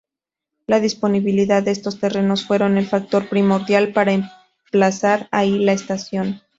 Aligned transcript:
La 0.65 0.79
disponibilidad 0.79 1.61
de 1.61 1.69
estos 1.69 1.99
terrenos 1.99 2.43
fueron 2.43 2.79
el 2.79 2.87
factor 2.87 3.29
primordial 3.29 3.93
para 3.93 4.13
emplazar 4.13 5.27
ahí 5.29 5.59
la 5.59 5.73
estación. 5.73 6.41